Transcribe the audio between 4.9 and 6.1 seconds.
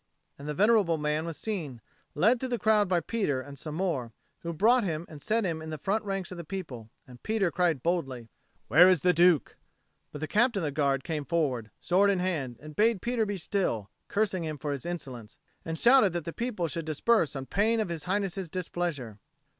and set him in the front